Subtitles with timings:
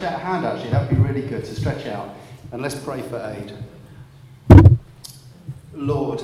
[0.00, 2.14] a hand actually, that would be really good to stretch out.
[2.52, 3.52] And let's pray for Ade.
[5.74, 6.22] Lord,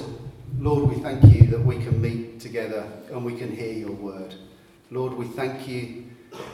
[0.61, 4.37] Lord, we thank you that we can meet together and we can hear your word.
[4.93, 6.05] Lord, we thank you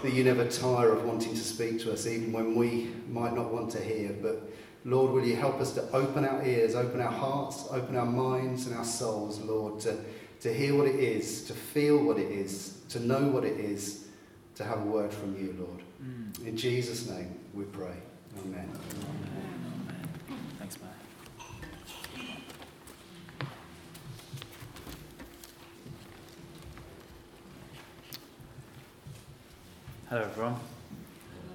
[0.03, 3.53] that you never tire of wanting to speak to us, even when we might not
[3.53, 4.17] want to hear.
[4.23, 4.51] But
[4.87, 8.67] Lord, will you help us to open our ears, open our hearts, open our minds
[8.67, 9.95] and our souls, Lord, to,
[10.41, 14.07] to hear what it is, to feel what it is, to know what it is,
[14.55, 15.83] to have a word from you, Lord.
[16.03, 16.47] Mm.
[16.47, 17.95] In Jesus' name we pray.
[18.39, 18.71] Amen.
[18.71, 20.09] Amen.
[20.59, 20.95] Thanks, Matt.
[30.09, 30.57] Hello, everyone.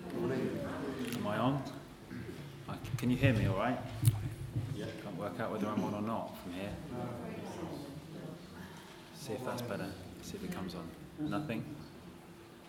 [0.09, 0.59] Good morning.
[1.15, 1.63] Am I on?
[2.97, 3.77] Can you hear me all right?
[4.75, 4.85] Yeah.
[5.03, 6.69] Can't work out whether I'm on or not from here.
[9.15, 9.87] See if that's better.
[10.21, 10.87] See if it comes on.
[11.19, 11.65] Nothing?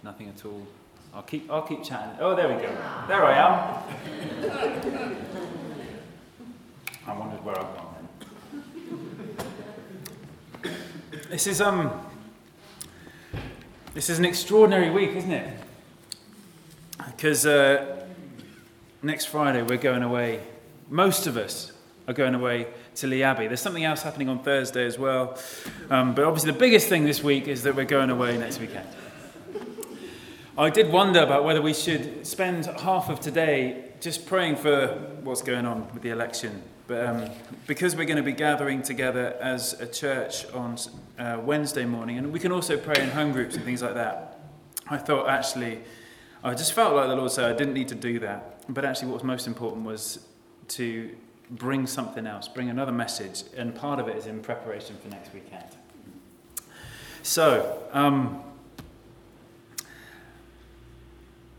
[0.02, 0.66] Nothing at all.
[1.14, 2.16] I'll keep, I'll keep chatting.
[2.20, 2.68] Oh, there we go.
[3.08, 3.82] There I am.
[7.06, 7.94] I wondered where I've gone
[10.62, 10.74] then.
[11.30, 11.90] This is, um,
[13.94, 15.58] this is an extraordinary week, isn't it?
[17.06, 18.04] Because uh,
[19.02, 20.40] next Friday we're going away.
[20.90, 21.72] Most of us
[22.06, 23.46] are going away to Lee Abbey.
[23.46, 25.38] There's something else happening on Thursday as well.
[25.90, 28.86] Um, but obviously, the biggest thing this week is that we're going away next weekend.
[30.58, 34.86] I did wonder about whether we should spend half of today just praying for
[35.22, 36.62] what's going on with the election.
[36.86, 37.30] But um,
[37.66, 40.78] because we're going to be gathering together as a church on
[41.18, 44.40] uh, Wednesday morning, and we can also pray in home groups and things like that,
[44.88, 45.80] I thought actually,
[46.42, 48.64] I just felt like the Lord said I didn't need to do that.
[48.72, 50.26] But actually, what was most important was
[50.68, 51.14] to
[51.50, 55.34] bring something else, bring another message, and part of it is in preparation for next
[55.34, 55.68] weekend.
[57.22, 58.42] So, um,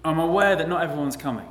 [0.08, 1.48] I'm aware that not everyone's coming.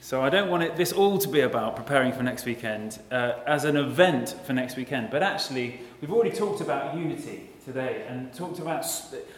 [0.00, 3.34] So I don't want it, this all to be about preparing for next weekend uh,
[3.46, 5.10] as an event for next weekend.
[5.10, 8.84] But actually, we've already talked about unity today and talked about,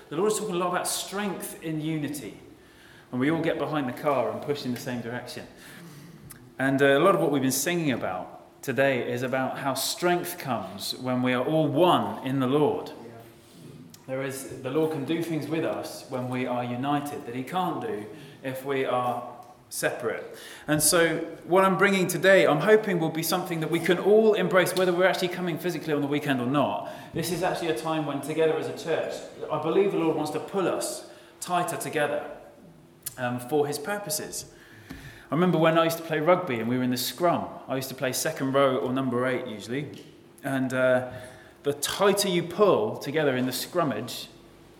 [0.08, 2.38] the Lord is talking a lot about strength in unity.
[3.12, 5.46] And we all get behind the car and push in the same direction.
[6.58, 10.38] And uh, a lot of what we've been singing about today is about how strength
[10.38, 12.92] comes when we are all one in the Lord.
[14.08, 17.42] There is, the Lord can do things with us when we are united that He
[17.42, 18.06] can't do
[18.42, 19.22] if we are
[19.68, 20.34] separate.
[20.66, 24.32] And so, what I'm bringing today, I'm hoping will be something that we can all
[24.32, 26.90] embrace, whether we're actually coming physically on the weekend or not.
[27.12, 29.12] This is actually a time when, together as a church,
[29.52, 32.24] I believe the Lord wants to pull us tighter together
[33.18, 34.46] um, for His purposes.
[35.30, 37.44] I remember when I used to play rugby and we were in the scrum.
[37.68, 40.02] I used to play second row or number eight usually.
[40.42, 41.10] And uh,
[41.62, 44.26] the tighter you pull together in the scrummage,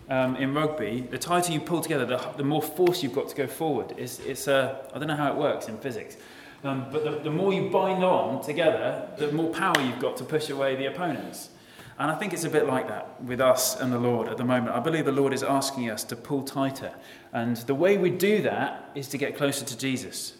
[0.09, 3.37] um, in rugby, the tighter you pull together, the, the, more force you've got to
[3.37, 3.94] go forward.
[3.99, 6.16] It's, it's uh, I don't know how it works in physics,
[6.65, 10.25] um, but the, the more you bind on together, the more power you've got to
[10.25, 11.50] push away the opponents.
[11.99, 14.45] And I think it's a bit like that with us and the Lord at the
[14.45, 14.75] moment.
[14.75, 16.93] I believe the Lord is asking us to pull tighter.
[17.33, 20.34] And the way we do that is to get closer to Jesus.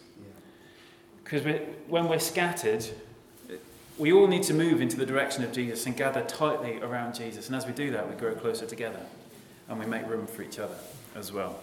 [1.23, 1.43] Because
[1.87, 2.85] when we're scattered,
[3.99, 7.47] we all need to move into the direction of Jesus and gather tightly around Jesus.
[7.47, 9.01] And as we do that, we grow closer together
[9.67, 10.75] and we make room for each other
[11.15, 11.59] as well.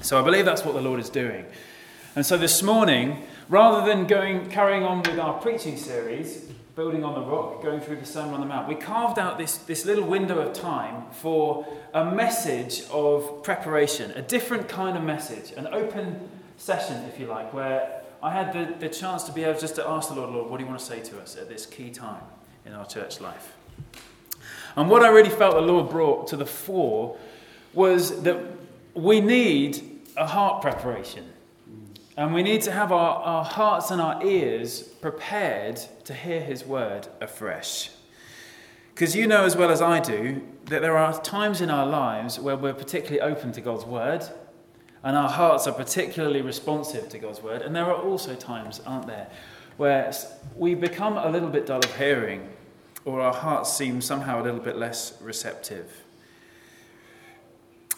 [0.00, 1.44] So I believe that's what the Lord is doing.
[2.16, 7.14] And so this morning, rather than going carrying on with our preaching series, building on
[7.14, 10.04] the rock, going through the Sermon on the Mount, we carved out this, this little
[10.04, 16.28] window of time for a message of preparation, a different kind of message, an open
[16.56, 19.88] session, if you like, where I had the, the chance to be able just to
[19.88, 21.90] ask the Lord, Lord, what do you want to say to us at this key
[21.90, 22.22] time
[22.66, 23.54] in our church life?
[24.76, 27.16] And what I really felt the Lord brought to the fore
[27.74, 28.38] was that
[28.94, 31.32] we need a heart preparation.
[32.16, 36.64] And we need to have our, our hearts and our ears prepared to hear His
[36.64, 37.90] word afresh.
[38.92, 42.40] Because you know as well as I do that there are times in our lives
[42.40, 44.24] where we're particularly open to God's word
[45.02, 47.62] and our hearts are particularly responsive to God's word.
[47.62, 49.28] And there are also times, aren't there,
[49.76, 50.12] where
[50.56, 52.48] we become a little bit dull of hearing
[53.04, 56.04] or our hearts seem somehow a little bit less receptive.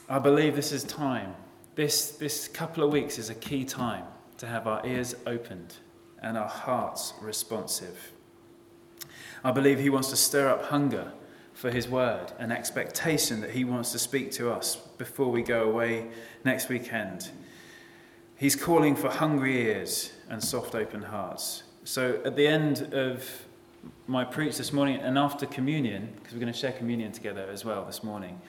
[0.08, 1.34] I believe this is time.
[1.74, 4.04] This, this couple of weeks is a key time
[4.38, 5.74] to have our ears opened
[6.22, 8.12] and our hearts responsive.
[9.42, 11.12] I believe He wants to stir up hunger
[11.60, 15.64] for His word, an expectation that He wants to speak to us before we go
[15.64, 16.06] away
[16.42, 17.30] next weekend.
[18.36, 21.64] He's calling for hungry ears and soft open hearts.
[21.84, 23.28] So at the end of
[24.06, 27.62] my preach this morning and after communion, because we're going to share communion together as
[27.62, 28.40] well this morning,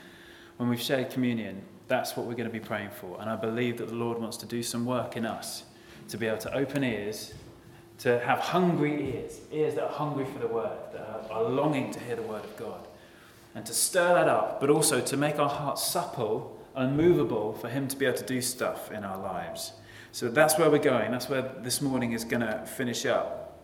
[0.56, 3.20] when we've shared communion, that's what we're going to be praying for.
[3.20, 5.66] And I believe that the Lord wants to do some work in us
[6.08, 7.34] to be able to open ears,
[7.98, 12.00] to have hungry ears, ears that are hungry for the word, that are, longing to
[12.00, 12.88] hear the word of God,
[13.56, 17.70] and to stir that up, but also to make our hearts supple and movable for
[17.70, 19.74] Him to be able to do stuff in our lives.
[20.12, 21.12] So that's where we're going.
[21.12, 23.60] That's where this morning is going to finish up.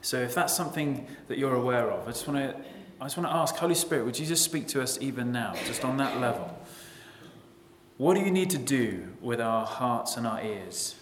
[0.00, 2.56] So if that's something that you're aware of, I just want to
[3.02, 5.54] I just want to ask, Holy Spirit, would you just speak to us even now,
[5.66, 6.56] just on that level?
[7.96, 10.94] What do you need to do with our hearts and our ears?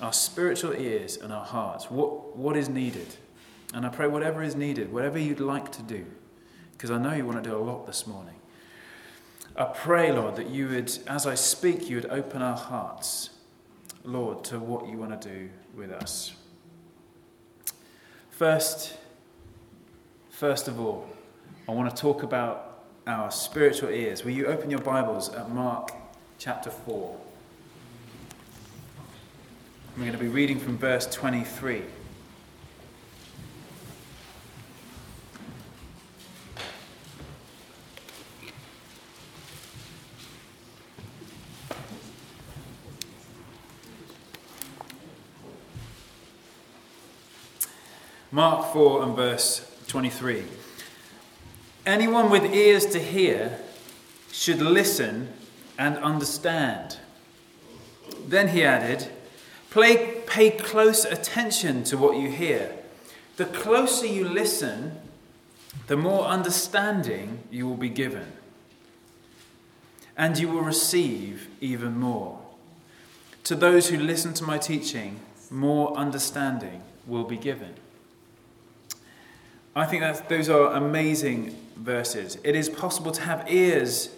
[0.00, 1.90] Our spiritual ears and our hearts.
[1.90, 3.16] What, what is needed?
[3.72, 6.06] And I pray whatever is needed, whatever you'd like to do,
[6.84, 8.34] because I know you want to do a lot this morning.
[9.56, 13.30] I pray, Lord, that you would, as I speak, you would open our hearts,
[14.04, 16.34] Lord, to what you want to do with us.
[18.32, 18.98] First,
[20.28, 21.08] first of all,
[21.66, 24.22] I want to talk about our spiritual ears.
[24.22, 25.90] Will you open your Bibles at Mark
[26.36, 27.16] chapter 4?
[29.96, 31.80] We're going to be reading from verse 23.
[48.34, 50.42] Mark 4 and verse 23.
[51.86, 53.60] Anyone with ears to hear
[54.32, 55.32] should listen
[55.78, 56.98] and understand.
[58.26, 59.06] Then he added,
[59.70, 62.72] Play, Pay close attention to what you hear.
[63.36, 64.98] The closer you listen,
[65.86, 68.32] the more understanding you will be given.
[70.16, 72.40] And you will receive even more.
[73.44, 75.20] To those who listen to my teaching,
[75.52, 77.74] more understanding will be given.
[79.76, 82.38] I think that those are amazing verses.
[82.44, 84.08] It is possible to have ears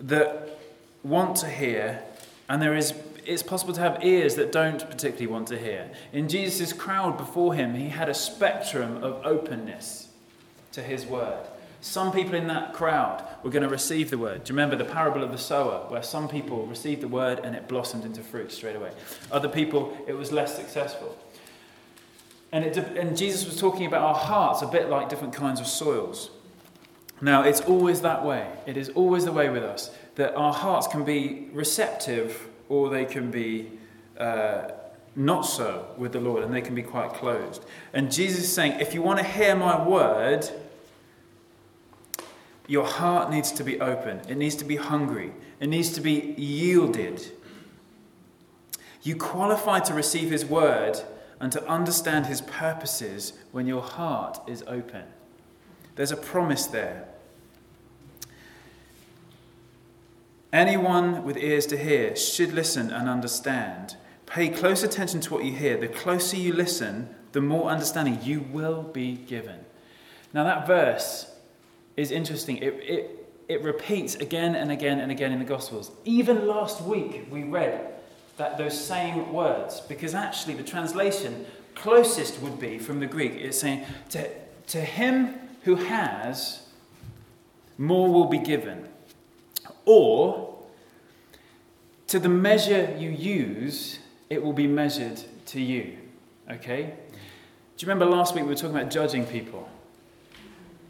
[0.00, 0.58] that
[1.02, 2.02] want to hear,
[2.48, 2.92] and there is
[3.24, 5.90] it's possible to have ears that don't particularly want to hear.
[6.12, 10.08] In Jesus' crowd before him, he had a spectrum of openness
[10.72, 11.44] to his word.
[11.80, 14.44] Some people in that crowd were going to receive the word.
[14.44, 17.54] Do you remember the parable of the sower, where some people received the word and
[17.54, 18.92] it blossomed into fruit straight away?
[19.30, 21.16] Other people, it was less successful.
[22.52, 25.66] And, it, and Jesus was talking about our hearts a bit like different kinds of
[25.66, 26.30] soils.
[27.20, 28.46] Now, it's always that way.
[28.66, 33.04] It is always the way with us that our hearts can be receptive or they
[33.04, 33.70] can be
[34.18, 34.70] uh,
[35.14, 37.64] not so with the Lord and they can be quite closed.
[37.92, 40.48] And Jesus is saying, if you want to hear my word,
[42.66, 46.34] your heart needs to be open, it needs to be hungry, it needs to be
[46.36, 47.32] yielded.
[49.02, 51.00] You qualify to receive his word
[51.40, 55.04] and to understand his purposes when your heart is open.
[55.96, 57.08] There's a promise there.
[60.52, 63.96] Anyone with ears to hear should listen and understand.
[64.26, 65.76] Pay close attention to what you hear.
[65.76, 69.60] The closer you listen, the more understanding you will be given.
[70.32, 71.30] Now, that verse
[71.96, 72.58] is interesting.
[72.58, 75.90] It, it, it repeats again and again and again in the Gospels.
[76.04, 77.95] Even last week, we read
[78.36, 83.32] that those same words because actually the translation closest would be from the Greek.
[83.34, 84.28] It's saying, to,
[84.68, 86.62] to him who has,
[87.78, 88.88] more will be given.
[89.84, 90.58] Or,
[92.08, 93.98] to the measure you use,
[94.30, 95.98] it will be measured to you.
[96.50, 96.82] Okay?
[96.82, 99.68] Do you remember last week we were talking about judging people?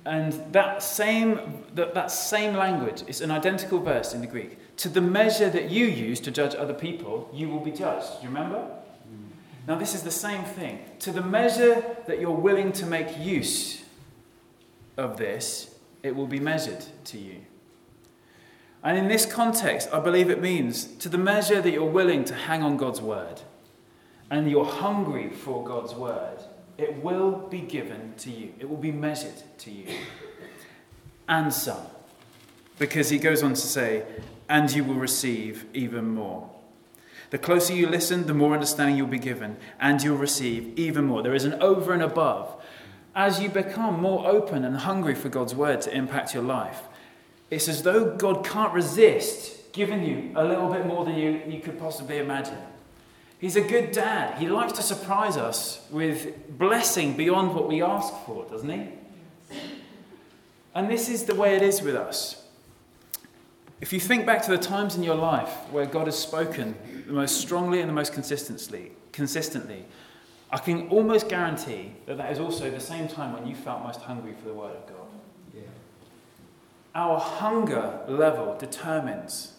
[0.04, 4.56] And that same, that, that same language is an identical verse in the Greek.
[4.78, 8.20] To the measure that you use to judge other people, you will be judged.
[8.20, 8.60] Do you remember?
[8.60, 9.26] Hmm.
[9.66, 10.80] Now, this is the same thing.
[11.00, 13.82] To the measure that you're willing to make use
[14.96, 17.40] of this, it will be measured to you.
[18.82, 22.34] And in this context, I believe it means to the measure that you're willing to
[22.34, 23.40] hang on God's word
[24.30, 26.38] and you're hungry for God's word,
[26.78, 28.52] it will be given to you.
[28.58, 29.86] It will be measured to you.
[31.28, 31.86] And some.
[32.78, 34.04] Because he goes on to say,
[34.48, 36.50] and you will receive even more.
[37.30, 41.22] The closer you listen, the more understanding you'll be given, and you'll receive even more.
[41.22, 42.62] There is an over and above.
[43.14, 46.82] As you become more open and hungry for God's word to impact your life,
[47.50, 51.60] it's as though God can't resist giving you a little bit more than you, you
[51.60, 52.58] could possibly imagine.
[53.38, 54.38] He's a good dad.
[54.38, 58.88] He likes to surprise us with blessing beyond what we ask for, doesn't he?
[60.74, 62.45] And this is the way it is with us.
[63.80, 66.74] If you think back to the times in your life where God has spoken
[67.06, 69.84] the most strongly and the most consistently, consistently,
[70.50, 74.00] I can almost guarantee that that is also the same time when you felt most
[74.00, 75.06] hungry for the Word of God.
[75.54, 75.62] Yeah.
[76.94, 79.52] Our hunger level determines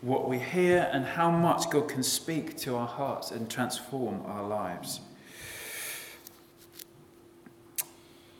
[0.00, 4.46] what we hear and how much God can speak to our hearts and transform our
[4.46, 5.00] lives.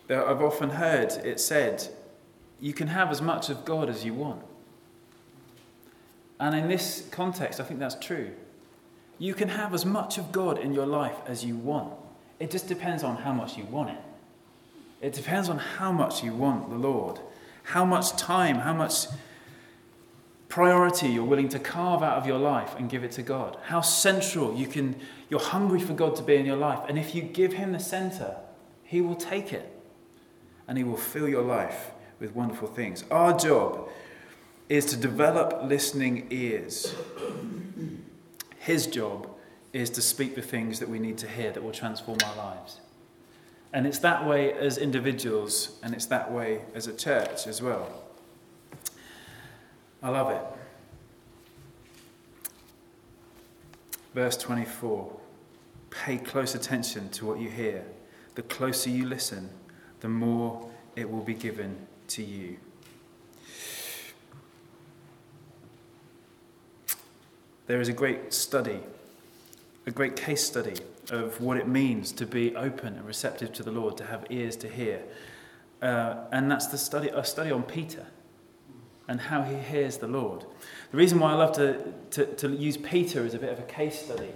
[0.09, 1.89] I've often heard it said,
[2.61, 4.43] you can have as much of God as you want.
[6.41, 8.31] And in this context, I think that's true.
[9.19, 11.93] You can have as much of God in your life as you want.
[12.41, 14.01] It just depends on how much you want it.
[15.01, 17.21] It depends on how much you want the Lord,
[17.63, 19.07] how much time, how much
[20.49, 23.59] priority you're willing to carve out of your life and give it to God.
[23.65, 24.97] How central you can
[25.29, 27.81] you're hungry for God to be in your life and if you give him the
[27.81, 28.37] center,
[28.85, 29.71] he will take it
[30.69, 33.05] and he will fill your life with wonderful things.
[33.11, 33.89] Our job
[34.69, 36.95] is to develop listening ears.
[38.59, 39.29] His job
[39.73, 42.81] is to speak the things that we need to hear that will transform our lives.
[43.73, 48.05] And it's that way as individuals, and it's that way as a church as well.
[50.03, 50.43] I love it.
[54.15, 55.21] Verse 24
[55.91, 57.85] Pay close attention to what you hear.
[58.35, 59.51] The closer you listen,
[60.01, 62.57] the more it will be given to you.
[67.67, 68.81] There is a great study,
[69.87, 70.75] a great case study
[71.11, 74.57] of what it means to be open and receptive to the Lord, to have ears
[74.57, 75.03] to hear.
[75.81, 78.07] Uh, and that's the study, a study on Peter
[79.09, 80.45] and how he hears the Lord.
[80.91, 83.65] The reason why I love to, to, to use Peter as a bit of a
[83.65, 84.31] case study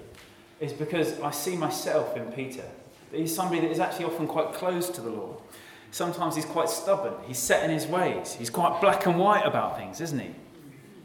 [0.60, 2.64] is because I see myself in Peter.
[3.12, 5.38] He's somebody that is actually often quite close to the Lord.
[5.90, 7.14] Sometimes he's quite stubborn.
[7.26, 8.34] He's set in his ways.
[8.34, 10.30] He's quite black and white about things, isn't he?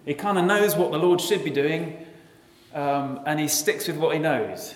[0.05, 2.05] He kind of knows what the Lord should be doing,
[2.73, 4.75] um, and he sticks with what he knows.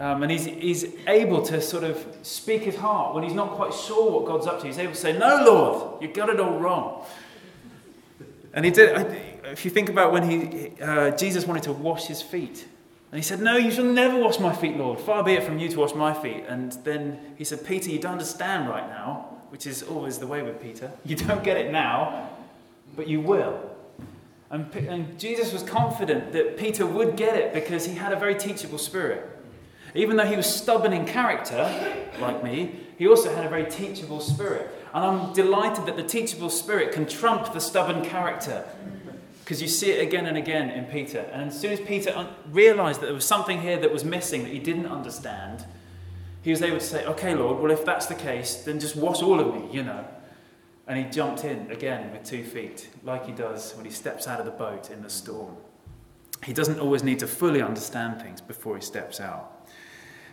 [0.00, 3.74] Um, and he's, he's able to sort of speak his heart when he's not quite
[3.74, 4.66] sure what God's up to.
[4.66, 7.04] He's able to say, No, Lord, you got it all wrong.
[8.54, 8.96] And he did,
[9.44, 12.66] if you think about when he, uh, Jesus wanted to wash his feet,
[13.12, 15.00] and he said, No, you shall never wash my feet, Lord.
[15.00, 16.44] Far be it from you to wash my feet.
[16.48, 20.42] And then he said, Peter, you don't understand right now, which is always the way
[20.42, 20.90] with Peter.
[21.04, 22.30] You don't get it now,
[22.96, 23.69] but you will.
[24.50, 28.34] And, and Jesus was confident that Peter would get it because he had a very
[28.34, 29.38] teachable spirit.
[29.94, 31.72] Even though he was stubborn in character,
[32.20, 34.68] like me, he also had a very teachable spirit.
[34.92, 38.64] And I'm delighted that the teachable spirit can trump the stubborn character.
[39.40, 41.20] Because you see it again and again in Peter.
[41.32, 44.52] And as soon as Peter realized that there was something here that was missing that
[44.52, 45.64] he didn't understand,
[46.42, 49.22] he was able to say, Okay, Lord, well, if that's the case, then just wash
[49.22, 50.04] all of me, you know.
[50.90, 54.40] And he jumped in again with two feet, like he does when he steps out
[54.40, 55.56] of the boat in the storm.
[56.42, 59.68] He doesn't always need to fully understand things before he steps out.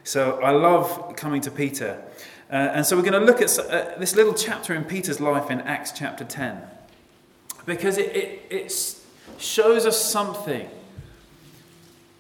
[0.04, 2.02] So I love coming to Peter
[2.50, 5.52] uh, and so we're going to look at uh, this little chapter in Peter's life
[5.52, 6.62] in Acts chapter 10
[7.68, 8.96] because it, it, it
[9.38, 10.70] shows us something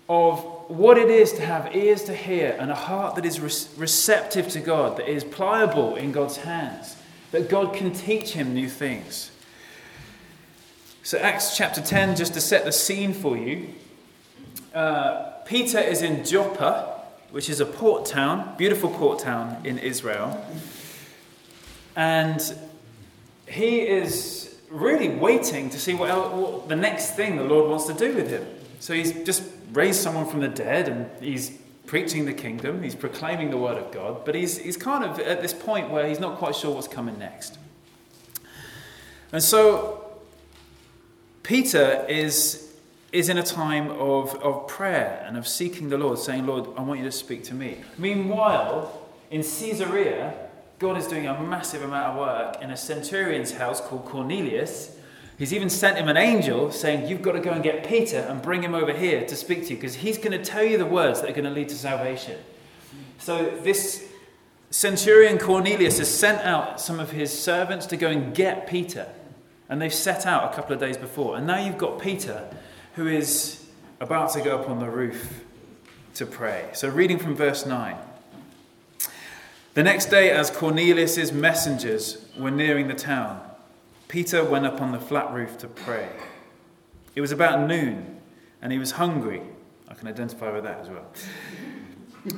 [0.09, 3.81] of what it is to have ears to hear and a heart that is re-
[3.81, 6.97] receptive to God, that is pliable in God's hands,
[7.31, 9.31] that God can teach him new things.
[11.03, 13.69] So, Acts chapter 10, just to set the scene for you,
[14.73, 16.97] uh, Peter is in Joppa
[17.31, 20.43] which is a port town, beautiful port town in Israel.
[21.95, 22.41] And
[23.47, 27.85] he is really waiting to see what, else, what, the next thing the Lord wants
[27.87, 28.45] to do with him.
[28.79, 29.43] So he's just
[29.73, 31.57] raised someone from the dead and he's
[31.87, 35.41] preaching the kingdom, he's proclaiming the word of God, but he's, he's kind of at
[35.41, 37.57] this point where he's not quite sure what's coming next.
[39.31, 40.05] And so
[41.43, 42.67] Peter is
[43.13, 46.81] is in a time of, of prayer and of seeking the Lord, saying, Lord, I
[46.81, 47.77] want you to speak to me.
[47.97, 49.01] Meanwhile,
[49.31, 50.33] in Caesarea,
[50.77, 54.96] God is doing a massive amount of work in a centurion's house called Cornelius.
[55.37, 58.41] He's even sent him an angel saying, You've got to go and get Peter and
[58.41, 60.85] bring him over here to speak to you because he's going to tell you the
[60.85, 62.39] words that are going to lead to salvation.
[63.19, 64.07] So, this
[64.71, 69.07] centurion Cornelius has sent out some of his servants to go and get Peter.
[69.69, 71.37] And they've set out a couple of days before.
[71.37, 72.49] And now you've got Peter
[72.95, 73.67] who is
[73.99, 75.43] about to go up on the roof
[76.15, 76.69] to pray.
[76.73, 77.95] So, reading from verse 9.
[79.75, 83.46] The next day, as Cornelius's messengers were nearing the town,
[84.07, 86.09] Peter went up on the flat roof to pray.
[87.15, 88.21] It was about noon,
[88.61, 89.41] and he was hungry.
[89.87, 91.11] I can identify with that as well.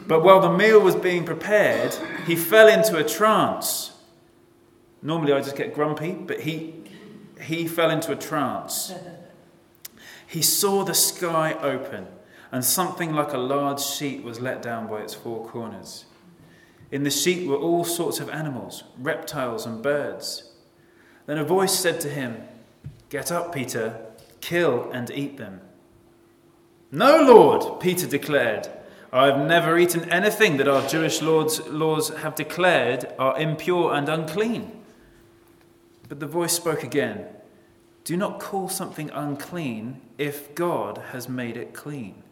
[0.08, 1.94] But while the meal was being prepared,
[2.26, 3.92] he fell into a trance.
[5.02, 6.76] Normally I just get grumpy, but he,
[7.42, 8.94] he fell into a trance
[10.30, 12.06] he saw the sky open,
[12.52, 16.06] and something like a large sheet was let down by its four corners.
[16.92, 20.49] In the sheet were all sorts of animals, reptiles, and birds.
[21.30, 22.42] Then a voice said to him,
[23.10, 24.02] Get up, Peter,
[24.42, 25.62] kill and eat them.
[26.92, 28.68] No, Lord, Peter declared.
[29.14, 34.10] I have never eaten anything that our Jewish lords, laws have declared are impure and
[34.10, 34.72] unclean.
[36.08, 37.28] But the voice spoke again
[38.06, 42.24] Do not call something unclean if God has made it clean.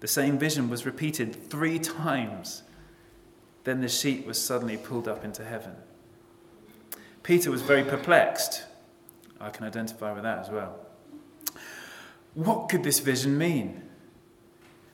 [0.00, 2.62] The same vision was repeated three times.
[3.64, 5.74] Then the sheet was suddenly pulled up into heaven.
[7.22, 8.64] Peter was very perplexed.
[9.40, 10.78] I can identify with that as well.
[12.34, 13.82] What could this vision mean?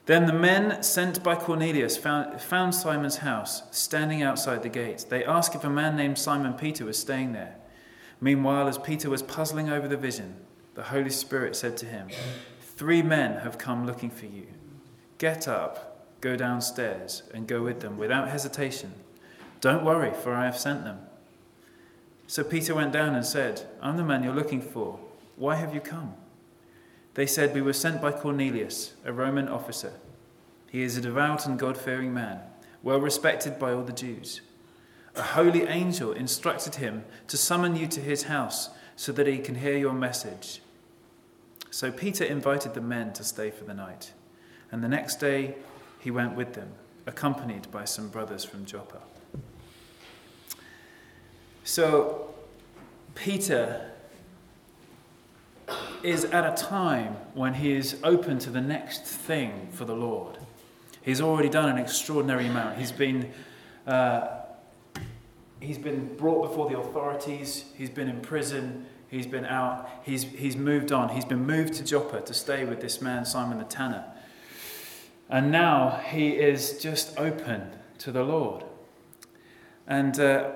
[0.07, 5.05] Then the men sent by Cornelius found, found, Simon's house standing outside the gate.
[5.09, 7.57] They asked if a man named Simon Peter was staying there.
[8.21, 10.37] Meanwhile, as Peter was puzzling over the vision,
[10.75, 12.09] the Holy Spirit said to him,
[12.61, 14.47] Three men have come looking for you.
[15.19, 18.93] Get up, go downstairs, and go with them without hesitation.
[19.61, 21.01] Don't worry, for I have sent them.
[22.29, 25.01] So Peter went down and said, I'm the man you're looking for.
[25.37, 26.13] Why have you come?
[27.15, 29.95] They said, We were sent by Cornelius, a Roman officer.
[30.71, 32.41] He is a devout and God fearing man,
[32.83, 34.43] well respected by all the Jews.
[35.17, 39.55] A holy angel instructed him to summon you to his house so that he can
[39.55, 40.61] hear your message.
[41.71, 44.13] So Peter invited the men to stay for the night,
[44.71, 45.55] and the next day
[45.99, 46.73] he went with them,
[47.07, 49.01] accompanied by some brothers from Joppa.
[51.69, 52.31] So,
[53.15, 53.91] Peter
[56.03, 60.39] is at a time when he is open to the next thing for the Lord.
[61.03, 62.79] He's already done an extraordinary amount.
[62.79, 63.31] He's been,
[63.87, 64.29] uh,
[65.61, 70.57] he's been brought before the authorities, he's been in prison, he's been out, he's, he's
[70.57, 71.11] moved on.
[71.11, 74.07] He's been moved to Joppa to stay with this man, Simon the Tanner.
[75.29, 78.65] And now he is just open to the Lord.
[79.87, 80.53] And uh,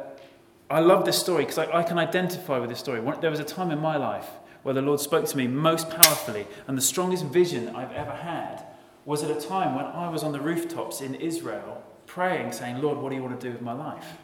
[0.72, 3.02] I love this story because I, I, can identify with this story.
[3.20, 4.26] There was a time in my life
[4.62, 8.64] where the Lord spoke to me most powerfully, and the strongest vision I've ever had
[9.04, 12.96] was at a time when I was on the rooftops in Israel praying, saying, Lord,
[12.96, 14.16] what do you want to do with my life?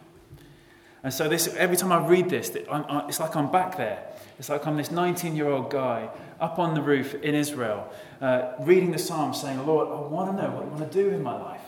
[1.03, 4.07] And so this, every time I read this, it's like I'm back there.
[4.39, 6.09] It's like I'm this 19 year old guy
[6.41, 10.43] up on the roof in Israel, uh, reading the Psalms, saying, Lord, I want to
[10.43, 11.68] know what you want to do in my life.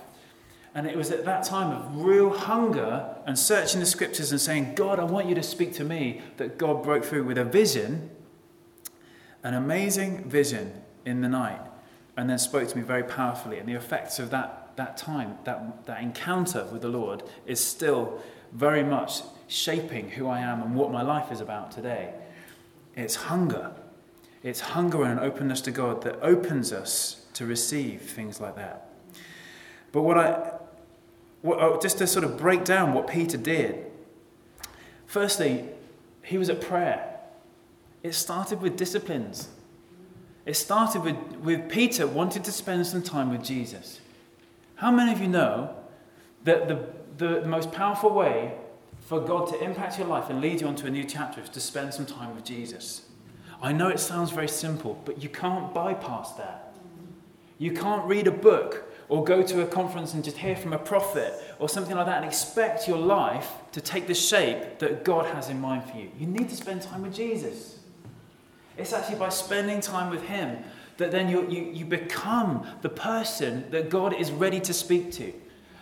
[0.75, 4.75] And it was at that time of real hunger and searching the scriptures and saying,
[4.77, 8.11] God, I want you to speak to me, that God broke through with a vision,
[9.43, 11.61] an amazing vision in the night,
[12.17, 13.59] and then spoke to me very powerfully.
[13.59, 18.21] And the effects of that, that time, that, that encounter with the Lord, is still
[18.53, 22.15] very much shaping who I am and what my life is about today.
[22.95, 23.73] It's hunger.
[24.43, 28.89] It's hunger and an openness to God that opens us to receive things like that.
[29.93, 30.53] But what I,
[31.43, 33.87] Oh, just to sort of break down what Peter did.
[35.07, 35.65] Firstly,
[36.23, 37.19] he was at prayer.
[38.03, 39.49] It started with disciplines.
[40.47, 44.01] It started with, with Peter wanting to spend some time with Jesus.
[44.77, 45.75] How many of you know
[46.45, 46.87] that the,
[47.19, 48.55] the, the most powerful way
[49.01, 51.61] for God to impact your life and lead you onto a new chapter is to
[51.61, 53.03] spend some time with Jesus?
[53.63, 56.75] I know it sounds very simple, but you can't bypass that.
[57.59, 60.79] You can't read a book or go to a conference and just hear from a
[60.79, 65.27] prophet or something like that and expect your life to take the shape that God
[65.27, 66.09] has in mind for you.
[66.19, 67.81] You need to spend time with Jesus.
[68.79, 70.59] It's actually by spending time with Him
[70.99, 75.33] that then you, you, you become the person that God is ready to speak to.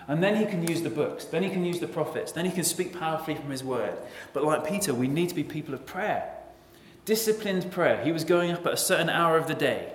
[0.08, 2.50] And then He can use the books, then He can use the prophets, then He
[2.50, 3.94] can speak powerfully from His word.
[4.32, 6.34] But like Peter, we need to be people of prayer.
[7.04, 8.02] Disciplined prayer.
[8.02, 9.92] He was going up at a certain hour of the day.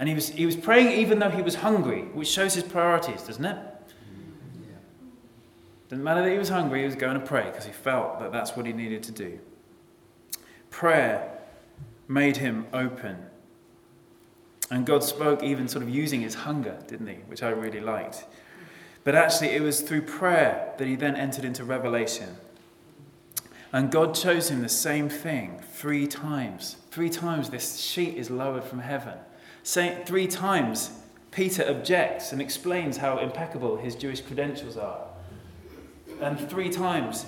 [0.00, 3.22] And he was, he was praying even though he was hungry, which shows his priorities,
[3.22, 3.58] doesn't it?
[5.90, 8.32] Didn't matter that he was hungry, he was going to pray because he felt that
[8.32, 9.38] that's what he needed to do.
[10.70, 11.38] Prayer
[12.08, 13.18] made him open.
[14.70, 17.16] And God spoke even sort of using his hunger, didn't he?
[17.26, 18.24] Which I really liked.
[19.04, 22.36] But actually, it was through prayer that he then entered into revelation.
[23.72, 26.76] And God chose him the same thing three times.
[26.90, 29.18] Three times this sheet is lowered from heaven.
[29.62, 30.90] Saying three times,
[31.30, 35.06] Peter objects and explains how impeccable his Jewish credentials are.
[36.20, 37.26] And three times,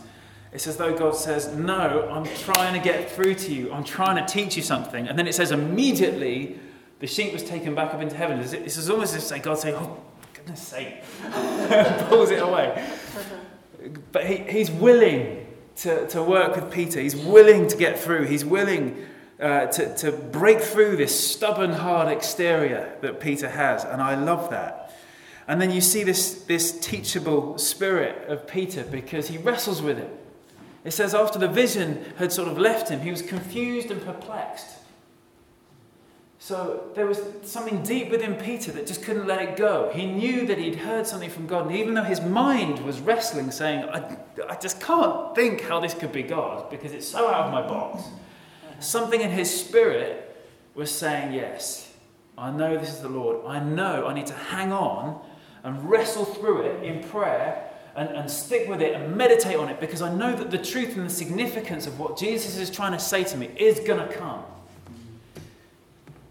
[0.53, 3.73] it's as though God says, No, I'm trying to get through to you.
[3.73, 5.09] I'm trying to teach you something.
[5.09, 6.59] And then it says, immediately,
[6.99, 8.39] the sheep was taken back up into heaven.
[8.39, 9.99] It's as almost as if God saying, Oh,
[10.35, 11.03] goodness sake,
[12.09, 12.87] pulls it away.
[14.13, 17.01] But he, he's willing to, to work with Peter.
[17.01, 18.27] He's willing to get through.
[18.27, 19.07] He's willing
[19.41, 23.85] uh, to, to break through this stubborn, hard exterior that Peter has.
[23.85, 24.95] And I love that.
[25.49, 30.11] And then you see this, this teachable spirit of Peter because he wrestles with it.
[30.85, 34.79] It says after the vision had sort of left him, he was confused and perplexed.
[36.39, 39.93] So there was something deep within Peter that just couldn't let it go.
[39.95, 43.53] He knew that he'd heard something from God, and even though his mind was wrestling,
[43.53, 44.17] saying, I,
[44.49, 47.63] I just can't think how this could be God because it's so out of my
[47.63, 48.03] box,
[48.83, 51.93] something in his spirit was saying, Yes,
[52.37, 53.45] I know this is the Lord.
[53.47, 55.21] I know I need to hang on
[55.65, 59.79] and wrestle through it in prayer and, and stick with it and meditate on it
[59.81, 62.99] because I know that the truth and the significance of what Jesus is trying to
[62.99, 64.45] say to me is going to come.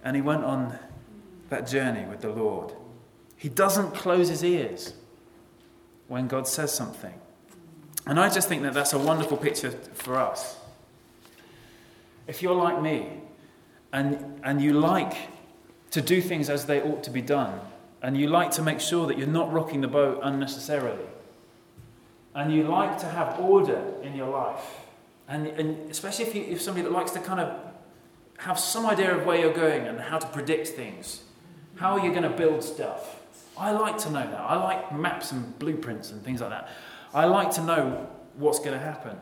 [0.04, 0.78] And he went on
[1.50, 2.74] that journey with the Lord.
[3.38, 4.94] He doesn't close his ears
[6.08, 7.14] when God says something.
[8.06, 10.58] And I just think that that's a wonderful picture for us.
[12.28, 13.22] If you're like me
[13.94, 15.16] and, and you like
[15.92, 17.60] to do things as they ought to be done,
[18.02, 21.06] and you like to make sure that you're not rocking the boat unnecessarily,
[22.34, 24.64] and you like to have order in your life,
[25.28, 27.60] and, and especially if, you, if somebody that likes to kind of
[28.38, 31.24] have some idea of where you're going and how to predict things,
[31.76, 33.18] how are you're going to build stuff.
[33.58, 34.40] I like to know that.
[34.40, 36.70] I like maps and blueprints and things like that.
[37.14, 39.18] I like to know what's going to happen.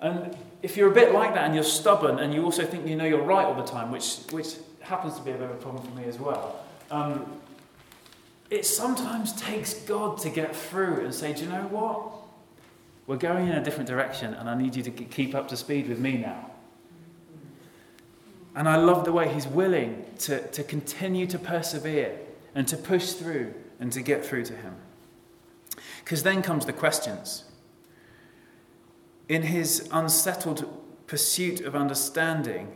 [0.00, 2.96] And if you're a bit like that and you're stubborn and you also think you
[2.96, 5.54] know you're right all the time, which, which happens to be a bit of a
[5.54, 7.26] problem for me as well, um,
[8.50, 12.12] it sometimes takes God to get through and say, Do you know what?
[13.06, 15.88] We're going in a different direction and I need you to keep up to speed
[15.88, 16.50] with me now.
[18.54, 22.18] And I love the way he's willing to, to continue to persevere
[22.54, 24.76] and to push through and to get through to him.
[26.04, 27.44] Because then comes the questions.
[29.28, 30.68] In his unsettled
[31.06, 32.74] pursuit of understanding,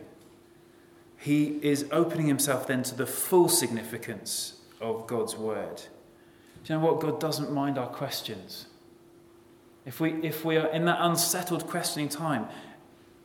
[1.18, 5.82] he is opening himself then to the full significance of God's word.
[6.64, 7.00] Do you know what?
[7.00, 8.66] God doesn't mind our questions.
[9.84, 12.46] If we, if we are in that unsettled questioning time,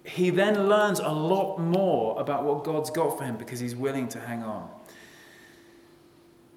[0.06, 4.08] he then learns a lot more about what God's got for him because he's willing
[4.10, 4.70] to hang on.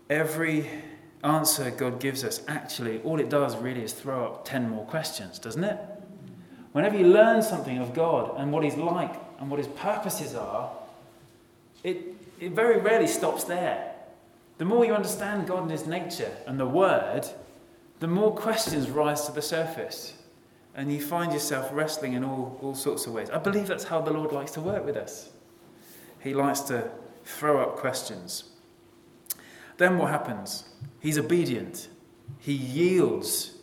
[0.08, 0.68] Every
[1.22, 5.38] answer God gives us, actually, all it does really is throw up 10 more questions,
[5.38, 5.78] doesn't it?
[6.76, 10.70] Whenever you learn something of God and what he's like and what his purposes are,
[11.82, 12.02] it,
[12.38, 13.94] it very rarely stops there.
[14.58, 17.22] The more you understand God and his nature and the Word,
[18.00, 20.12] the more questions rise to the surface
[20.74, 23.30] and you find yourself wrestling in all, all sorts of ways.
[23.30, 25.30] I believe that's how the Lord likes to work with us.
[26.20, 26.90] He likes to
[27.24, 28.50] throw up questions.
[29.78, 30.68] Then what happens?
[31.00, 31.88] He's obedient,
[32.38, 33.54] he yields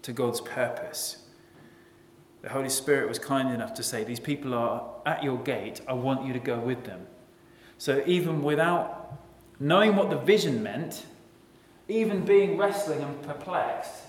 [0.00, 1.21] to God's purpose.
[2.42, 5.94] The Holy Spirit was kind enough to say, These people are at your gate, I
[5.94, 7.06] want you to go with them.
[7.78, 9.18] So even without
[9.58, 11.06] knowing what the vision meant,
[11.88, 14.02] even being wrestling and perplexed,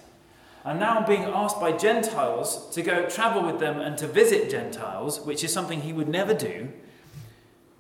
[0.66, 5.20] and now being asked by Gentiles to go travel with them and to visit Gentiles,
[5.22, 6.70] which is something he would never do,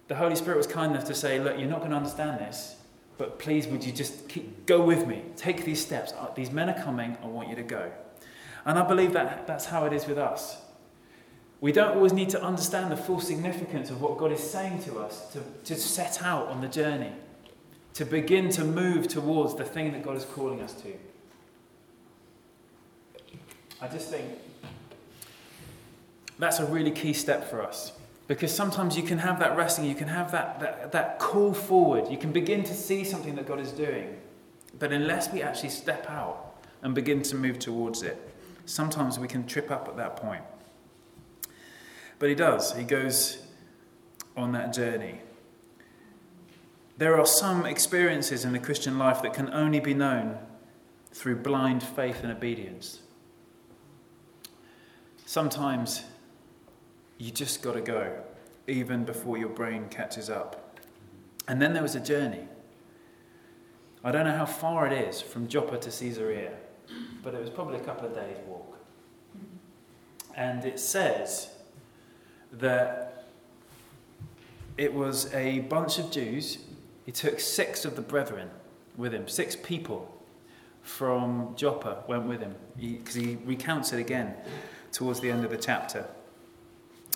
[0.07, 2.75] the Holy Spirit was kind enough to say, Look, you're not going to understand this,
[3.17, 5.23] but please would you just keep, go with me?
[5.35, 6.13] Take these steps.
[6.13, 7.17] Uh, these men are coming.
[7.23, 7.91] I want you to go.
[8.65, 10.57] And I believe that that's how it is with us.
[11.59, 14.99] We don't always need to understand the full significance of what God is saying to
[14.99, 17.11] us to, to set out on the journey,
[17.93, 20.93] to begin to move towards the thing that God is calling us to.
[23.81, 24.25] I just think
[26.39, 27.93] that's a really key step for us.
[28.27, 32.09] Because sometimes you can have that resting, you can have that, that, that call forward,
[32.09, 34.17] you can begin to see something that God is doing.
[34.79, 38.32] But unless we actually step out and begin to move towards it,
[38.65, 40.43] sometimes we can trip up at that point.
[42.19, 43.45] But he does, he goes
[44.37, 45.19] on that journey.
[46.97, 50.37] There are some experiences in the Christian life that can only be known
[51.11, 53.01] through blind faith and obedience.
[55.25, 56.03] Sometimes
[57.17, 58.21] you just got to go,
[58.67, 60.79] even before your brain catches up.
[61.47, 62.47] And then there was a journey.
[64.03, 66.53] I don't know how far it is from Joppa to Caesarea,
[67.23, 68.77] but it was probably a couple of days' walk.
[70.35, 71.49] And it says
[72.51, 73.25] that
[74.77, 76.59] it was a bunch of Jews.
[77.05, 78.49] He took six of the brethren
[78.97, 80.09] with him, six people
[80.81, 84.35] from Joppa went with him, because he, he recounts it again
[84.91, 86.05] towards the end of the chapter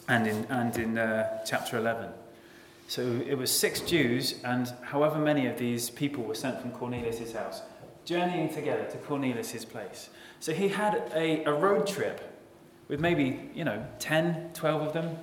[0.08, 2.10] and in, and in uh, chapter 11.
[2.88, 7.34] So it was six Jews, and however many of these people were sent from Cornelius'
[7.34, 7.62] house,
[8.08, 10.10] journeying together to Cornelius' place.
[10.40, 12.22] So he had a, a road trip
[12.88, 15.18] with maybe, you know, 10, 12 of them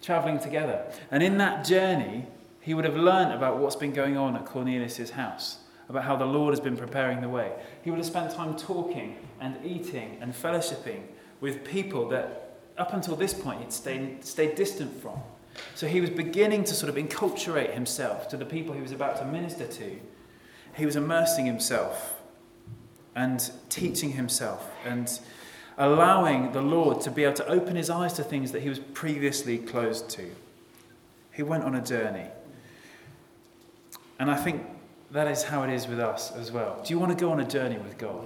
[0.00, 0.82] traveling together.
[1.10, 2.26] And in that journey,
[2.60, 5.58] he would have learned about what's been going on at Cornelius' house,
[5.90, 7.52] about how the Lord has been preparing the way.
[7.82, 11.02] He would have spent time talking and eating and fellowshipping
[11.42, 15.20] with people that up until this point he'd stayed, stayed distant from.
[15.74, 19.18] So he was beginning to sort of enculturate himself to the people he was about
[19.18, 20.00] to minister to.
[20.76, 22.20] He was immersing himself
[23.14, 25.20] and teaching himself and
[25.78, 28.78] allowing the Lord to be able to open his eyes to things that he was
[28.78, 30.30] previously closed to.
[31.32, 32.26] He went on a journey.
[34.18, 34.64] And I think
[35.10, 36.80] that is how it is with us as well.
[36.84, 38.24] Do you want to go on a journey with God?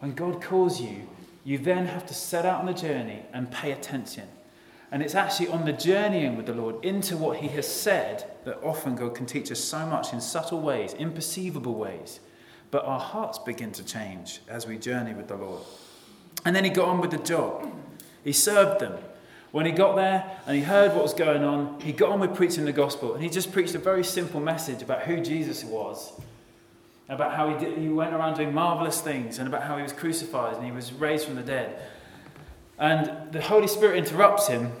[0.00, 1.08] When God calls you,
[1.44, 4.28] you then have to set out on the journey and pay attention.
[4.94, 8.62] And it's actually on the journeying with the Lord into what He has said that
[8.62, 12.20] often God can teach us so much in subtle ways, imperceivable ways.
[12.70, 15.62] But our hearts begin to change as we journey with the Lord.
[16.44, 17.68] And then He got on with the job,
[18.22, 18.96] He served them.
[19.50, 22.34] When he got there and he heard what was going on, he got on with
[22.34, 23.14] preaching the gospel.
[23.14, 26.12] And he just preached a very simple message about who Jesus was,
[27.08, 29.92] about how he, did, he went around doing marvelous things, and about how he was
[29.92, 31.80] crucified and he was raised from the dead.
[32.78, 34.72] And the Holy Spirit interrupts him,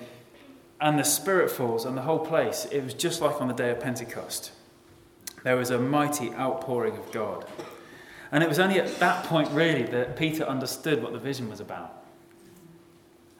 [0.80, 2.66] and the Spirit falls on the whole place.
[2.70, 4.52] It was just like on the day of Pentecost.
[5.42, 7.46] There was a mighty outpouring of God.
[8.32, 11.60] And it was only at that point, really, that Peter understood what the vision was
[11.60, 12.04] about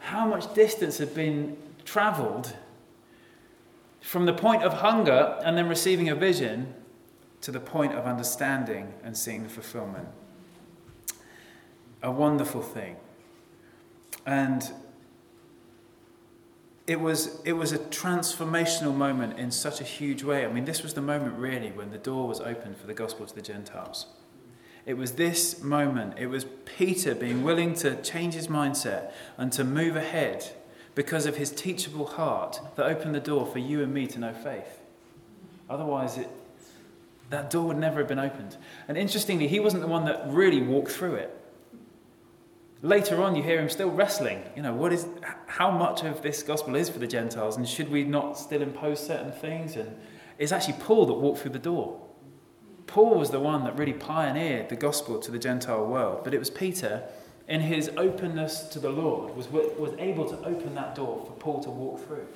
[0.05, 2.55] how much distance had been travelled
[4.01, 6.75] from the point of hunger and then receiving a vision
[7.41, 10.07] to the point of understanding and seeing the fulfillment.
[12.03, 12.97] A wonderful thing.
[14.27, 14.71] And
[16.87, 20.45] it was, it was a transformational moment in such a huge way.
[20.45, 23.27] I mean, this was the moment really when the door was opened for the gospel
[23.27, 24.07] to the Gentiles.
[24.85, 29.65] It was this moment, it was Peter being willing to change his mindset and to
[29.65, 30.53] move ahead
[30.95, 34.35] because of his teachable heart that opened the door for you and me to know
[34.35, 34.81] faith.
[35.71, 36.29] Otherwise, it,
[37.31, 38.59] that door would never have been opened.
[38.87, 41.44] And interestingly, he wasn't the one that really walked through it.
[42.85, 44.43] Later on, you hear him still wrestling.
[44.55, 45.07] You know, what is,
[45.47, 49.05] how much of this gospel is for the Gentiles, and should we not still impose
[49.05, 49.75] certain things?
[49.77, 49.97] And
[50.39, 51.99] it's actually Paul that walked through the door.
[52.87, 56.39] Paul was the one that really pioneered the gospel to the Gentile world, but it
[56.39, 57.03] was Peter,
[57.49, 61.65] in his openness to the Lord, was, was able to open that door for Paul
[61.65, 62.27] to walk through.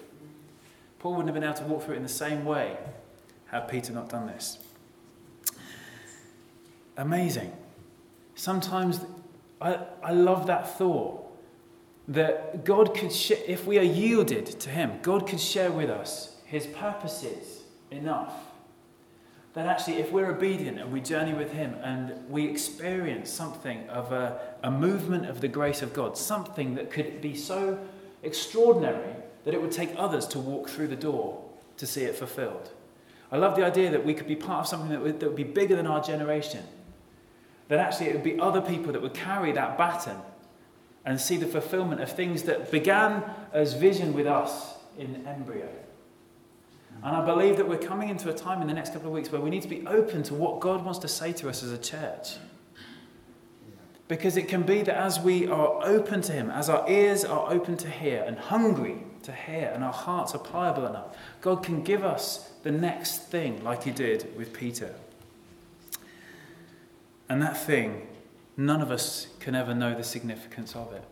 [0.98, 2.78] Paul wouldn't have been able to walk through it in the same way
[3.48, 4.58] had Peter not done this.
[6.96, 7.52] Amazing.
[8.34, 9.00] Sometimes
[9.60, 11.24] I, I love that thought
[12.08, 16.36] that God could, sh- if we are yielded to Him, God could share with us
[16.44, 18.34] His purposes enough
[19.54, 24.12] that actually, if we're obedient and we journey with Him and we experience something of
[24.12, 27.78] a, a movement of the grace of God, something that could be so
[28.22, 31.42] extraordinary that it would take others to walk through the door
[31.76, 32.70] to see it fulfilled.
[33.32, 35.36] I love the idea that we could be part of something that would, that would
[35.36, 36.64] be bigger than our generation.
[37.68, 40.20] That actually it would be other people that would carry that baton
[41.04, 45.68] and see the fulfillment of things that began as vision with us in embryo.
[47.02, 49.30] And I believe that we're coming into a time in the next couple of weeks
[49.30, 51.70] where we need to be open to what God wants to say to us as
[51.70, 52.36] a church.
[54.08, 57.52] Because it can be that as we are open to Him, as our ears are
[57.52, 61.82] open to hear and hungry to hear, and our hearts are pliable enough, God can
[61.82, 64.94] give us the next thing like He did with Peter.
[67.28, 68.06] And that thing,
[68.56, 71.04] none of us can ever know the significance of it.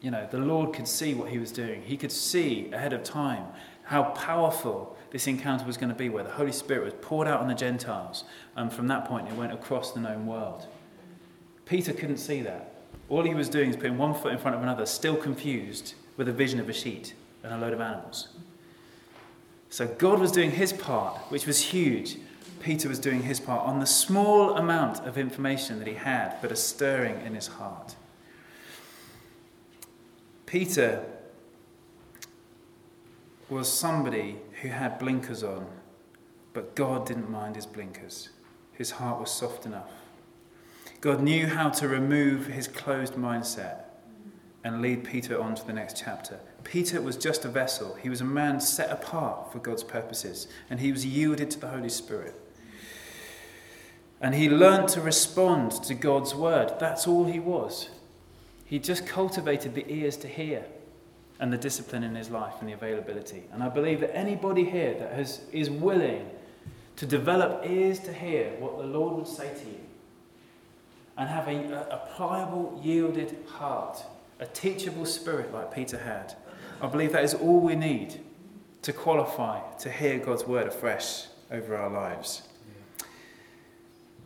[0.00, 3.04] You know, the Lord could see what He was doing, He could see ahead of
[3.04, 3.46] time
[3.84, 7.40] how powerful this encounter was going to be, where the Holy Spirit was poured out
[7.40, 8.24] on the Gentiles,
[8.56, 10.66] and from that point it went across the known world.
[11.66, 12.74] Peter couldn't see that.
[13.08, 16.28] All he was doing is putting one foot in front of another, still confused with
[16.28, 18.28] a vision of a sheet and a load of animals.
[19.68, 22.16] So God was doing his part, which was huge.
[22.62, 26.52] Peter was doing his part on the small amount of information that he had, but
[26.52, 27.96] a stirring in his heart.
[30.46, 31.04] Peter
[33.48, 35.66] was somebody who had blinkers on,
[36.52, 38.30] but God didn't mind his blinkers.
[38.72, 39.90] His heart was soft enough.
[41.00, 43.86] God knew how to remove his closed mindset
[44.62, 46.38] and lead Peter on to the next chapter.
[46.62, 47.96] Peter was just a vessel.
[48.00, 51.68] He was a man set apart for God's purposes, and he was yielded to the
[51.68, 52.38] Holy Spirit.
[54.22, 56.74] And he learned to respond to God's word.
[56.78, 57.90] That's all he was.
[58.64, 60.64] He just cultivated the ears to hear
[61.40, 63.42] and the discipline in his life and the availability.
[63.52, 66.30] And I believe that anybody here that has, is willing
[66.96, 69.80] to develop ears to hear what the Lord would say to you
[71.18, 74.04] and have a, a pliable, yielded heart,
[74.38, 76.34] a teachable spirit like Peter had,
[76.80, 78.20] I believe that is all we need
[78.82, 82.42] to qualify to hear God's word afresh over our lives.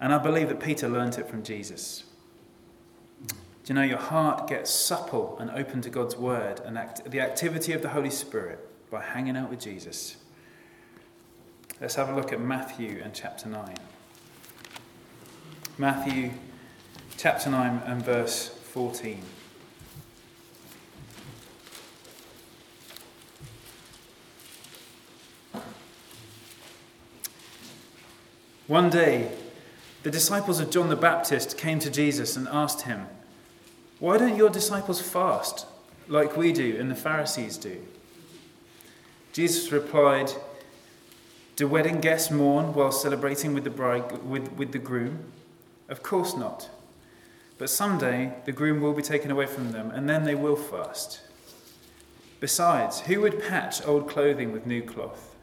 [0.00, 2.04] And I believe that Peter learnt it from Jesus.
[3.28, 7.20] Do you know your heart gets supple and open to God's word and act- the
[7.20, 10.16] activity of the Holy Spirit by hanging out with Jesus.
[11.80, 13.74] Let's have a look at Matthew and chapter 9.
[15.78, 16.30] Matthew
[17.16, 19.20] chapter 9 and verse 14.
[28.68, 29.30] One day,
[30.06, 33.08] the disciples of John the Baptist came to Jesus and asked him,
[33.98, 35.66] Why don't your disciples fast
[36.06, 37.84] like we do and the Pharisees do?
[39.32, 40.30] Jesus replied,
[41.56, 45.24] Do wedding guests mourn while celebrating with the, bride, with, with the groom?
[45.88, 46.70] Of course not.
[47.58, 51.20] But someday the groom will be taken away from them, and then they will fast.
[52.38, 55.34] Besides, who would patch old clothing with new cloth?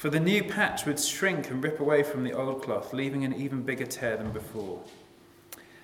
[0.00, 3.34] For the new patch would shrink and rip away from the old cloth, leaving an
[3.34, 4.80] even bigger tear than before.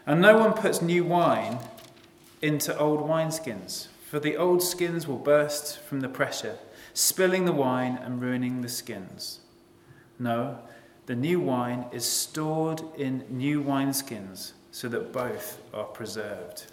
[0.06, 1.58] And no one puts new wine
[2.40, 6.56] into old wineskins, for the old skins will burst from the pressure,
[6.94, 9.40] spilling the wine and ruining the skins.
[10.18, 10.60] No,
[11.04, 16.72] the new wine is stored in new wineskins, so that both are preserved.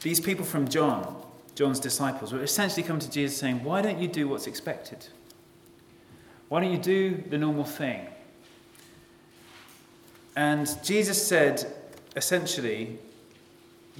[0.00, 1.17] These people from John
[1.58, 5.08] John's disciples were essentially come to Jesus saying, Why don't you do what's expected?
[6.48, 8.06] Why don't you do the normal thing?
[10.36, 11.66] And Jesus said,
[12.14, 13.00] essentially,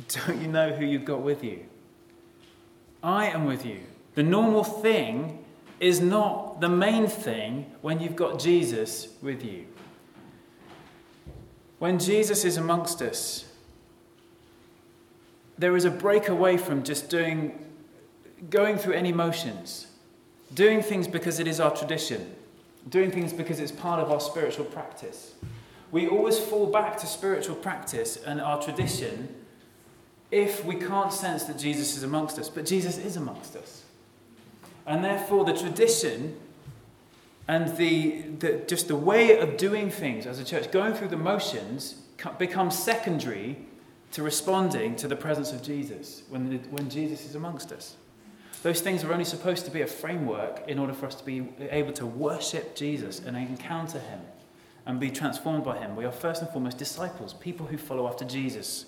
[0.08, 1.64] Don't you know who you've got with you?
[3.02, 3.80] I am with you.
[4.14, 5.44] The normal thing
[5.80, 9.66] is not the main thing when you've got Jesus with you.
[11.80, 13.47] When Jesus is amongst us,
[15.58, 17.66] there is a break away from just doing,
[18.48, 19.88] going through any motions,
[20.54, 22.34] doing things because it is our tradition,
[22.88, 25.34] doing things because it's part of our spiritual practice.
[25.90, 29.34] We always fall back to spiritual practice and our tradition
[30.30, 32.48] if we can't sense that Jesus is amongst us.
[32.48, 33.84] But Jesus is amongst us.
[34.86, 36.36] And therefore, the tradition
[37.46, 41.16] and the, the, just the way of doing things as a church, going through the
[41.16, 41.94] motions,
[42.38, 43.56] becomes secondary
[44.12, 47.96] to responding to the presence of Jesus when, when Jesus is amongst us.
[48.62, 51.48] Those things are only supposed to be a framework in order for us to be
[51.70, 54.20] able to worship Jesus and encounter him
[54.84, 55.94] and be transformed by him.
[55.94, 58.86] We are first and foremost disciples, people who follow after Jesus,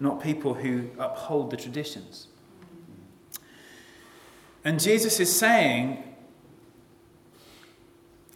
[0.00, 2.28] not people who uphold the traditions.
[4.64, 6.02] And Jesus is saying,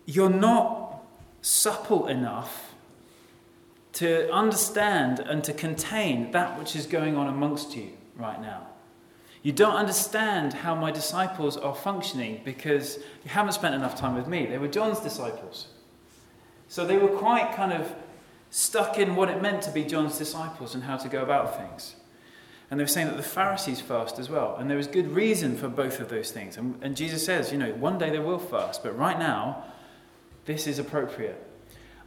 [0.05, 1.05] You're not
[1.41, 2.66] supple enough
[3.97, 8.67] to understand and to contain that which is going on amongst you right now.
[9.43, 14.27] You don't understand how my disciples are functioning because you haven't spent enough time with
[14.27, 14.45] me.
[14.45, 15.69] They were John's disciples.
[16.69, 17.91] So they were quite kind of
[18.51, 21.97] stuck in what it meant to be John's disciples and how to go about things.
[22.71, 24.57] And they were saying that the Pharisees fast as well.
[24.59, 26.59] And there was good reason for both of those things.
[26.59, 29.65] And, and Jesus says, you know, one day they will fast, but right now,
[30.45, 31.46] this is appropriate.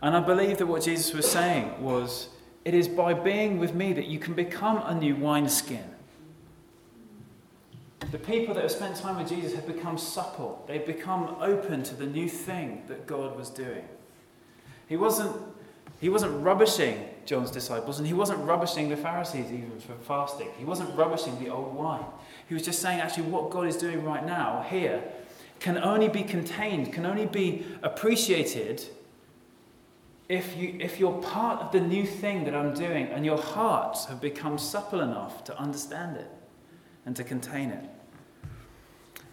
[0.02, 2.30] And I believe that what Jesus was saying was,
[2.64, 5.84] it is by being with me that you can become a new wineskin.
[8.12, 10.64] The people that have spent time with Jesus have become supple.
[10.68, 13.84] They've become open to the new thing that God was doing.
[14.88, 15.36] He wasn't,
[16.00, 20.48] he wasn't rubbishing John's disciples, and he wasn't rubbishing the Pharisees even for fasting.
[20.58, 22.06] He wasn't rubbishing the old wine.
[22.48, 25.04] He was just saying, actually, what God is doing right now, here,
[25.60, 28.88] can only be contained, can only be appreciated
[30.30, 34.06] if, you, if you're part of the new thing that I'm doing and your hearts
[34.06, 36.30] have become supple enough to understand it
[37.06, 37.90] and to contain it.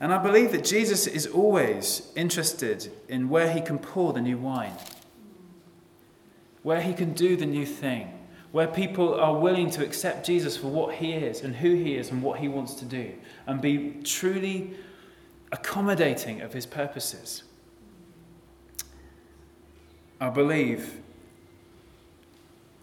[0.00, 4.38] And I believe that Jesus is always interested in where he can pour the new
[4.38, 4.72] wine,
[6.62, 8.12] where he can do the new thing,
[8.52, 12.10] where people are willing to accept Jesus for what he is and who he is
[12.10, 13.12] and what he wants to do,
[13.46, 14.74] and be truly
[15.52, 17.42] accommodating of his purposes.
[20.18, 21.00] I believe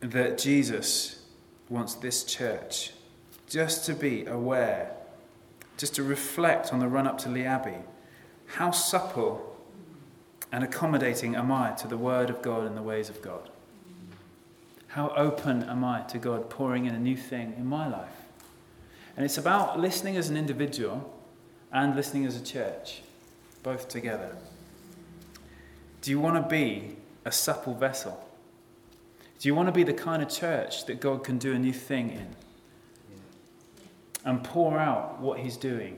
[0.01, 1.23] that Jesus
[1.67, 2.91] wants this church
[3.47, 4.91] just to be aware,
[5.77, 7.77] just to reflect on the run up to Lee Abbey.
[8.45, 9.57] How supple
[10.51, 13.49] and accommodating am I to the Word of God and the ways of God?
[14.89, 18.13] How open am I to God pouring in a new thing in my life?
[19.17, 21.11] And it's about listening as an individual
[21.71, 23.01] and listening as a church,
[23.63, 24.35] both together.
[26.01, 28.27] Do you want to be a supple vessel?
[29.39, 31.73] Do you want to be the kind of church that God can do a new
[31.73, 32.27] thing in
[34.25, 35.97] and pour out what He's doing?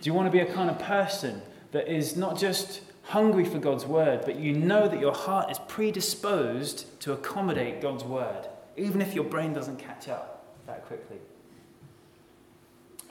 [0.00, 3.58] Do you want to be a kind of person that is not just hungry for
[3.58, 9.00] God's word, but you know that your heart is predisposed to accommodate God's word, even
[9.00, 10.36] if your brain doesn't catch up?
[10.66, 11.18] that quickly.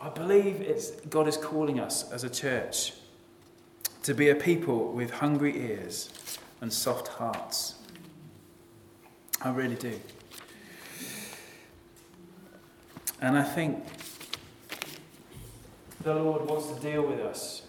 [0.01, 2.93] I believe it's God is calling us as a church
[4.03, 6.09] to be a people with hungry ears
[6.61, 7.75] and soft hearts.
[9.41, 9.99] I really do.
[13.21, 13.83] And I think
[16.01, 17.63] the Lord wants to deal with us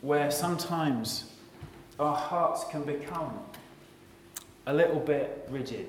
[0.00, 1.30] where sometimes
[1.98, 3.38] our hearts can become
[4.66, 5.88] a little bit rigid.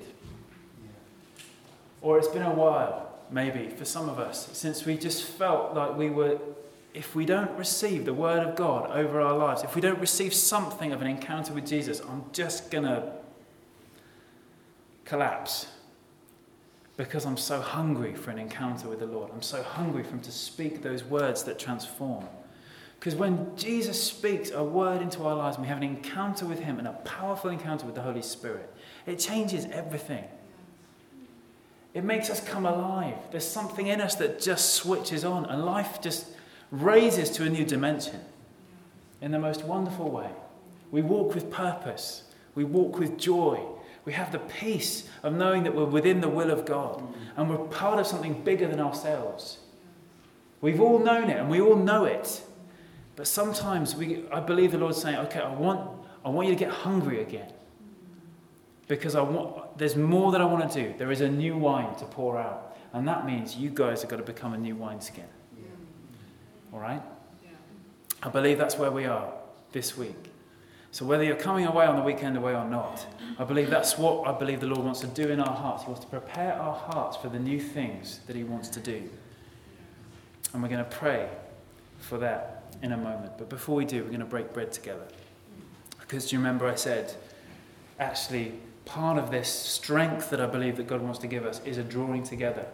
[2.02, 5.96] Or it's been a while, maybe, for some of us, since we just felt like
[5.96, 6.38] we were,
[6.96, 10.32] if we don't receive the Word of God over our lives, if we don't receive
[10.32, 13.12] something of an encounter with Jesus, I'm just going to
[15.04, 15.66] collapse
[16.96, 19.30] because I'm so hungry for an encounter with the Lord.
[19.30, 22.24] I'm so hungry for Him to speak those words that transform.
[22.98, 26.60] Because when Jesus speaks a word into our lives and we have an encounter with
[26.60, 28.74] Him and a powerful encounter with the Holy Spirit,
[29.04, 30.24] it changes everything.
[31.92, 33.18] It makes us come alive.
[33.30, 36.26] There's something in us that just switches on and life just
[36.70, 38.20] raises to a new dimension
[39.20, 40.30] in the most wonderful way.
[40.90, 43.60] We walk with purpose, we walk with joy,
[44.06, 47.02] we have the peace of knowing that we're within the will of God
[47.36, 49.58] and we're part of something bigger than ourselves.
[50.60, 52.42] We've all known it and we all know it.
[53.16, 55.90] But sometimes we, I believe the Lord's saying, okay, I want,
[56.24, 57.52] I want you to get hungry again.
[58.86, 60.94] Because I want, there's more that I want to do.
[60.96, 62.76] There is a new wine to pour out.
[62.92, 65.24] And that means you guys have got to become a new wineskin.
[66.76, 67.00] All right?
[67.42, 67.52] Yeah.
[68.22, 69.32] I believe that's where we are
[69.72, 70.30] this week.
[70.90, 73.06] So whether you're coming away on the weekend away or not,
[73.38, 75.84] I believe that's what I believe the Lord wants to do in our hearts.
[75.84, 79.08] He wants to prepare our hearts for the new things that He wants to do.
[80.52, 81.30] And we're going to pray
[81.98, 83.32] for that in a moment.
[83.38, 85.06] But before we do, we're going to break bread together.
[85.98, 87.14] Because do you remember I said,
[87.98, 88.52] actually,
[88.84, 91.82] part of this strength that I believe that God wants to give us is a
[91.82, 92.66] drawing together,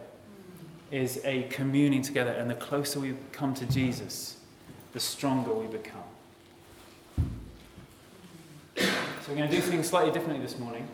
[0.93, 2.29] is a communing together.
[2.29, 4.37] And the closer we come to Jesus,
[4.93, 6.03] the stronger we become.
[8.75, 10.87] So we're going to do things slightly differently this morning.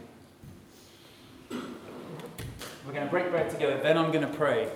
[1.52, 4.72] We're going to break bread together, then I'm going to pray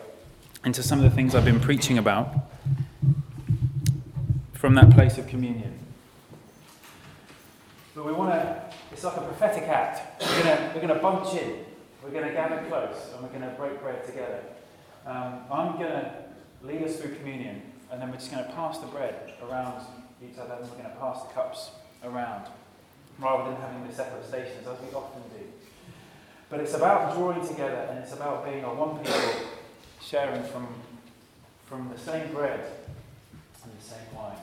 [0.65, 2.34] into some of the things I've been preaching about
[4.53, 5.80] from that place of communion.
[7.95, 10.21] But we want to, it's like a prophetic act.
[10.21, 11.59] We're going to, we're going to bunch in,
[12.03, 14.41] we're going to gather close, and we're going to break bread together.
[15.05, 16.13] Um, I'm going to
[16.61, 19.85] lead us through communion, and then we're just going to pass the bread around
[20.23, 21.71] each other, and we're going to pass the cups
[22.03, 22.47] around
[23.19, 25.45] rather than having the separate stations as we often do.
[26.49, 29.49] But it's about drawing together and it's about being a one people
[30.01, 30.67] sharing from,
[31.65, 32.59] from the same bread
[33.63, 34.37] and the same wine.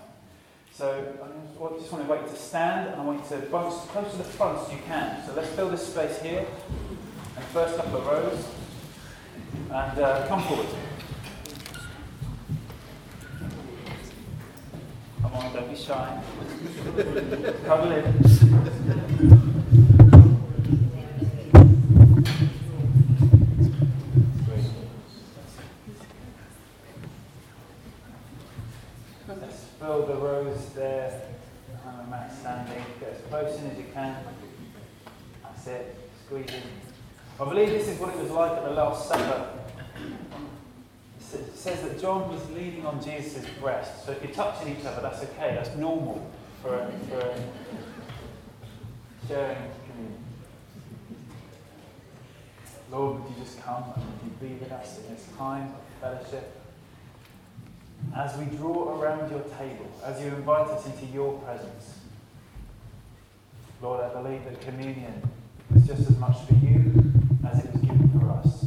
[0.72, 3.74] So I just want to invite you to stand and I want you to bunch
[3.74, 5.24] as close to the front as you can.
[5.26, 6.46] So let's fill this space here
[7.36, 8.44] and first couple of rows
[9.73, 10.66] and uh, come forward.
[15.23, 16.23] Come on, don't be shy.
[17.64, 18.05] Cuddle in.
[29.29, 31.23] Let's fill the rows there.
[31.87, 32.85] Um, Matt standing.
[32.99, 34.16] Get as close in as you can.
[35.45, 35.97] That's it.
[36.27, 36.62] Squeeze in.
[37.39, 39.61] I believe this is what it was like at the Last Supper
[41.35, 44.05] it says that John was leaning Jesus' breast.
[44.05, 45.55] So if you're touching each other, that's okay.
[45.55, 46.30] That's normal
[46.62, 47.34] for, for
[49.28, 50.24] sharing communion.
[52.90, 56.01] Lord, would you just come and would you be with us in this time of
[56.01, 56.57] fellowship?
[58.16, 61.98] As we draw around your table, as you invite us into your presence,
[63.82, 65.22] Lord, I believe that communion
[65.74, 66.92] is just as much for you
[67.48, 68.59] as it was given for us.